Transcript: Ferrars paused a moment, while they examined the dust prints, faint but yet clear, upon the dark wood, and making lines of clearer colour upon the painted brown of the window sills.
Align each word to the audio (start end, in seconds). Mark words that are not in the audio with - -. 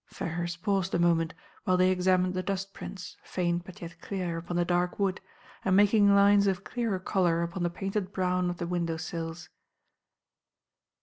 Ferrars 0.07 0.55
paused 0.57 0.95
a 0.95 0.97
moment, 0.97 1.35
while 1.63 1.77
they 1.77 1.91
examined 1.91 2.33
the 2.33 2.41
dust 2.41 2.73
prints, 2.73 3.17
faint 3.21 3.63
but 3.65 3.83
yet 3.83 4.01
clear, 4.01 4.35
upon 4.39 4.57
the 4.57 4.65
dark 4.65 4.97
wood, 4.97 5.21
and 5.63 5.75
making 5.75 6.15
lines 6.15 6.47
of 6.47 6.63
clearer 6.63 6.97
colour 6.97 7.43
upon 7.43 7.61
the 7.61 7.69
painted 7.69 8.11
brown 8.11 8.49
of 8.49 8.57
the 8.57 8.65
window 8.65 8.97
sills. 8.97 9.49